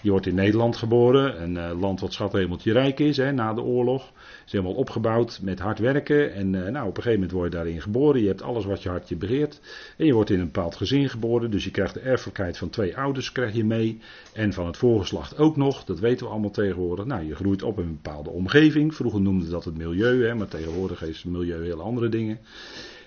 [0.00, 4.12] Je wordt in Nederland geboren, een uh, land wat schathemeltje rijk is na de oorlog.
[4.46, 6.32] Is helemaal opgebouwd met hard werken.
[6.34, 8.20] En uh, nou, op een gegeven moment word je daarin geboren.
[8.20, 9.60] Je hebt alles wat je hartje begeert.
[9.96, 11.50] En je wordt in een bepaald gezin geboren.
[11.50, 14.00] Dus je krijgt de erfelijkheid van twee ouders krijg je mee.
[14.32, 15.84] En van het voorgeslacht ook nog.
[15.84, 17.04] Dat weten we allemaal tegenwoordig.
[17.04, 18.94] Nou, je groeit op in een bepaalde omgeving.
[18.94, 22.38] Vroeger noemden dat het milieu, hè, maar tegenwoordig is het milieu heel andere dingen.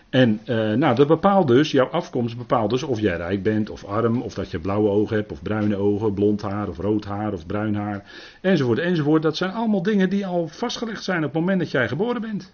[0.09, 3.85] En uh, nou, dat bepaalt dus, jouw afkomst bepaalt dus of jij rijk bent of
[3.85, 7.33] arm, of dat je blauwe ogen hebt, of bruine ogen, blond haar, of rood haar,
[7.33, 8.03] of bruin haar,
[8.41, 9.21] enzovoort, enzovoort.
[9.21, 12.53] Dat zijn allemaal dingen die al vastgelegd zijn op het moment dat jij geboren bent.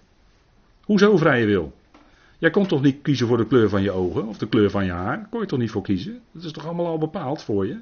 [0.81, 1.73] Hoezo vrije wil?
[2.37, 4.85] Jij kon toch niet kiezen voor de kleur van je ogen, of de kleur van
[4.85, 5.27] je haar?
[5.29, 6.19] Kon je toch niet voor kiezen?
[6.31, 7.77] Dat is toch allemaal al bepaald voor je?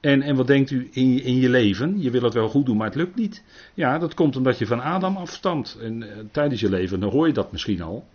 [0.00, 2.00] En, en wat denkt u in je, in je leven?
[2.00, 3.42] Je wil het wel goed doen, maar het lukt niet.
[3.74, 5.78] Ja, dat komt omdat je van Adam afstamt.
[5.82, 8.06] En uh, tijdens je leven, hoor je dat misschien al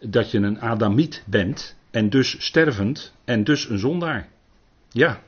[0.00, 4.28] dat je een Adamiet bent en dus stervend en dus een zondaar.
[4.90, 5.22] Ja,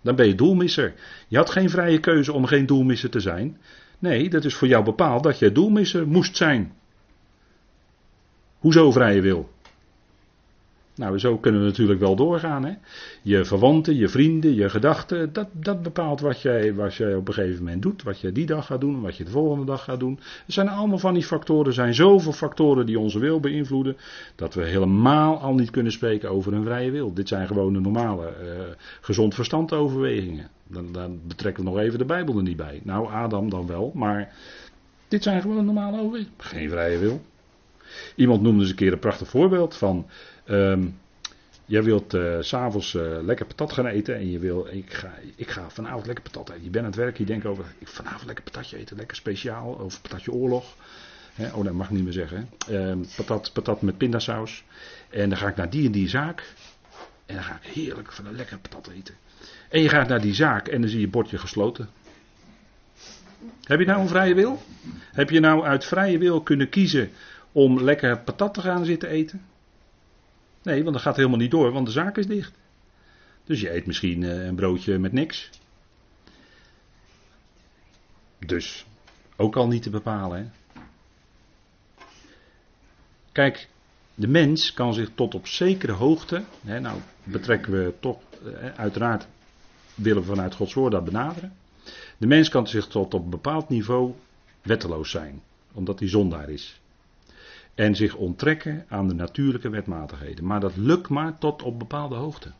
[0.00, 0.94] dan ben je doelmisser.
[1.28, 3.58] Je had geen vrije keuze om geen doelmisser te zijn.
[3.98, 6.72] Nee, dat is voor jou bepaald dat je doelmisser moest zijn.
[8.58, 9.50] Hoezo vrije wil?
[11.00, 12.64] Nou, zo kunnen we natuurlijk wel doorgaan.
[12.64, 12.72] Hè?
[13.22, 17.34] Je verwanten, je vrienden, je gedachten, dat, dat bepaalt wat jij, wat jij op een
[17.34, 18.02] gegeven moment doet.
[18.02, 20.18] Wat je die dag gaat doen, wat je de volgende dag gaat doen.
[20.46, 23.96] Er zijn allemaal van die factoren, er zijn zoveel factoren die onze wil beïnvloeden,
[24.34, 27.14] dat we helemaal al niet kunnen spreken over een vrije wil.
[27.14, 28.50] Dit zijn gewoon de normale uh,
[29.00, 30.48] gezond verstand overwegingen.
[30.66, 32.80] Dan, dan betrekken we nog even de Bijbel er niet bij.
[32.84, 34.32] Nou, Adam dan wel, maar
[35.08, 36.34] dit zijn gewoon normale overwegingen.
[36.36, 37.20] Geen vrije wil.
[38.14, 40.06] Iemand noemde eens een keer een prachtig voorbeeld van.
[40.50, 40.86] Ehm,
[41.64, 45.50] jij wilt s s'avonds eh, lekker patat gaan eten en je wil, ik ga, ik
[45.50, 46.64] ga vanavond lekker patat eten.
[46.64, 49.72] Je bent aan het werk, je denkt over, ik vanavond lekker patatje eten, lekker speciaal,
[49.72, 50.76] of patatje oorlog.
[51.54, 52.48] Oh, dat mag ik niet meer zeggen.
[52.68, 54.64] Ehm, patat, patat met pindasaus.
[55.10, 56.54] En dan ga ik naar die en die zaak.
[57.26, 59.14] En dan ga ik heerlijk van een lekker patat eten.
[59.68, 61.88] En je gaat naar die zaak en dan zie je bordje gesloten.
[63.64, 64.62] Heb je nou een vrije wil?
[65.12, 67.10] Heb je nou uit vrije wil kunnen kiezen
[67.52, 69.42] om lekker patat te gaan zitten eten?
[70.62, 72.58] Nee, want dat gaat helemaal niet door, want de zaak is dicht.
[73.44, 75.50] Dus je eet misschien eh, een broodje met niks.
[78.38, 78.86] Dus,
[79.36, 80.38] ook al niet te bepalen.
[80.38, 80.48] Hè?
[83.32, 83.68] Kijk,
[84.14, 89.26] de mens kan zich tot op zekere hoogte, hè, nou betrekken we toch, eh, uiteraard
[89.94, 91.52] willen we vanuit Gods woord dat benaderen.
[92.18, 94.14] De mens kan zich tot op een bepaald niveau
[94.62, 95.42] wetteloos zijn,
[95.72, 96.80] omdat hij zondaar is.
[97.80, 100.44] En zich onttrekken aan de natuurlijke wetmatigheden.
[100.44, 102.52] Maar dat lukt maar tot op bepaalde hoogte.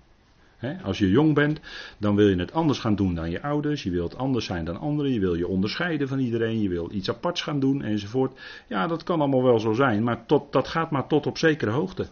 [0.83, 1.61] Als je jong bent,
[1.99, 3.83] dan wil je het anders gaan doen dan je ouders.
[3.83, 5.13] Je wilt anders zijn dan anderen.
[5.13, 6.63] Je wil je onderscheiden van iedereen.
[6.63, 8.41] Je wil iets aparts gaan doen enzovoort.
[8.67, 10.03] Ja, dat kan allemaal wel zo zijn.
[10.03, 12.07] Maar tot, dat gaat maar tot op zekere hoogte.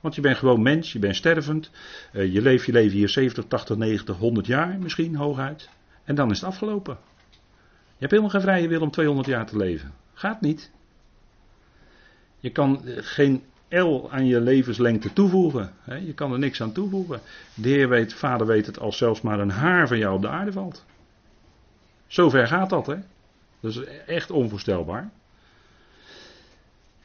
[0.00, 1.70] Want je bent gewoon mens, je bent stervend.
[2.12, 5.68] eh, je leeft je leven hier 70, 80, 90, 100 jaar misschien hooguit.
[6.04, 6.98] En dan is het afgelopen.
[7.30, 9.92] Je hebt helemaal geen vrije wil om 200 jaar te leven.
[10.14, 10.72] Gaat niet.
[12.44, 15.72] Je kan geen L aan je levenslengte toevoegen.
[15.80, 15.94] hè.
[15.94, 17.20] Je kan er niks aan toevoegen.
[17.54, 20.28] De Heer weet, Vader weet het, als zelfs maar een haar van jou op de
[20.28, 20.84] aarde valt.
[22.06, 22.96] Zover gaat dat, hè?
[23.60, 25.10] Dat is echt onvoorstelbaar.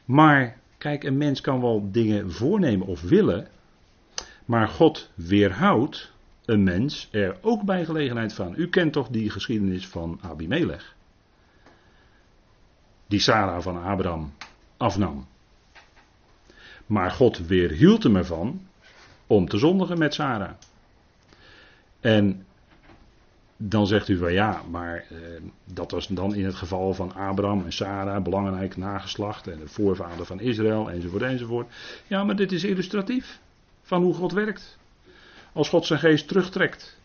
[0.04, 3.48] Maar, kijk, een mens kan wel dingen voornemen of willen.
[4.44, 6.12] Maar God weerhoudt
[6.44, 8.54] een mens er ook bij gelegenheid van.
[8.56, 10.94] U kent toch die geschiedenis van Abimelech?
[13.06, 14.32] Die Sarah van Abraham
[14.76, 15.28] afnam.
[16.90, 18.60] Maar God weerhield hem ervan
[19.26, 20.50] om te zondigen met Sarah.
[22.00, 22.46] En
[23.56, 25.16] dan zegt u van ja, maar eh,
[25.64, 30.26] dat was dan in het geval van Abraham en Sarah, belangrijk nageslacht en de voorvader
[30.26, 31.72] van Israël enzovoort enzovoort.
[32.06, 33.40] Ja, maar dit is illustratief
[33.82, 34.78] van hoe God werkt.
[35.52, 36.98] Als God zijn geest terugtrekt,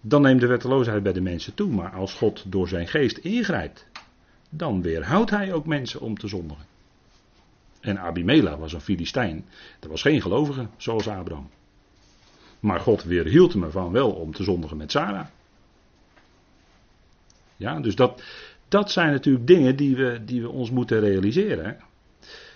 [0.00, 1.72] dan neemt de wetteloosheid bij de mensen toe.
[1.72, 3.86] Maar als God door zijn geest ingrijpt,
[4.48, 6.73] dan weerhoudt hij ook mensen om te zondigen.
[7.84, 9.44] En Abimela was een Filistijn.
[9.78, 11.50] Dat was geen gelovige, zoals Abraham.
[12.60, 15.26] Maar God weerhield hem ervan wel om te zondigen met Sarah.
[17.56, 18.22] Ja, dus dat,
[18.68, 21.76] dat zijn natuurlijk dingen die we, die we ons moeten realiseren.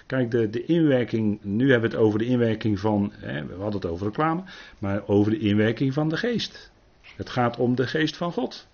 [0.07, 3.81] Kijk, de, de inwerking, nu hebben we het over de inwerking van, hè, we hadden
[3.81, 4.43] het over reclame,
[4.79, 6.71] maar over de inwerking van de geest.
[7.17, 8.69] Het gaat om de geest van God.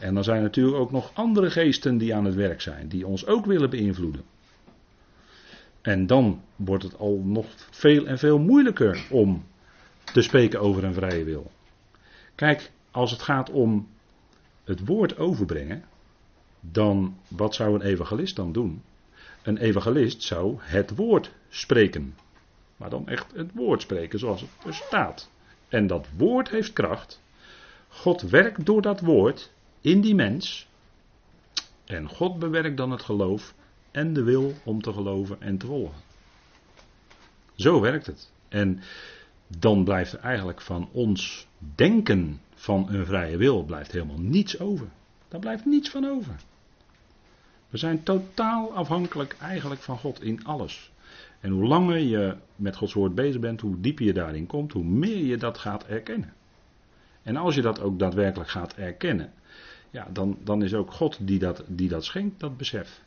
[0.00, 3.26] En dan zijn natuurlijk ook nog andere geesten die aan het werk zijn, die ons
[3.26, 4.22] ook willen beïnvloeden.
[5.84, 9.44] En dan wordt het al nog veel en veel moeilijker om
[10.04, 11.50] te spreken over een vrije wil.
[12.34, 13.88] Kijk, als het gaat om
[14.64, 15.84] het woord overbrengen,
[16.60, 18.82] dan wat zou een evangelist dan doen?
[19.42, 22.14] Een evangelist zou het woord spreken.
[22.76, 25.30] Maar dan echt het woord spreken zoals het er staat.
[25.68, 27.22] En dat woord heeft kracht.
[27.88, 30.68] God werkt door dat woord in die mens.
[31.84, 33.54] En God bewerkt dan het geloof
[33.94, 36.00] en de wil om te geloven en te volgen.
[37.54, 38.30] Zo werkt het.
[38.48, 38.80] En
[39.58, 44.86] dan blijft er eigenlijk van ons denken van een vrije wil blijft helemaal niets over.
[45.28, 46.34] Daar blijft niets van over.
[47.68, 50.92] We zijn totaal afhankelijk eigenlijk van God in alles.
[51.40, 54.84] En hoe langer je met Gods woord bezig bent, hoe dieper je daarin komt, hoe
[54.84, 56.32] meer je dat gaat erkennen.
[57.22, 59.32] En als je dat ook daadwerkelijk gaat erkennen,
[59.90, 63.02] ja, dan, dan is ook God die dat, die dat schenkt, dat besef.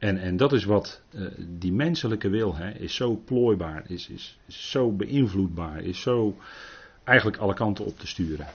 [0.00, 4.38] En, en dat is wat eh, die menselijke wil hè, is zo plooibaar, is, is,
[4.48, 6.36] zo beïnvloedbaar, is zo
[7.04, 8.46] eigenlijk alle kanten op te sturen.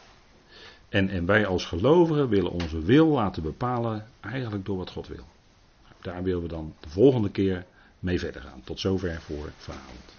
[0.89, 5.25] En, en wij als gelovigen willen onze wil laten bepalen eigenlijk door wat God wil.
[6.01, 7.65] Daar willen we dan de volgende keer
[7.99, 8.61] mee verder gaan.
[8.63, 10.13] Tot zover voor vanavond.